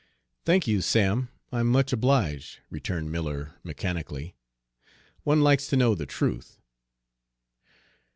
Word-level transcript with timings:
"Thank 0.45 0.65
you, 0.65 0.81
Sam, 0.81 1.29
I'm 1.51 1.67
much 1.67 1.93
obliged," 1.93 2.57
returned 2.71 3.11
Miller 3.11 3.59
mechanically. 3.63 4.35
"One 5.23 5.41
likes 5.41 5.67
to 5.67 5.77
know 5.77 5.93
the 5.93 6.07
truth." 6.07 6.59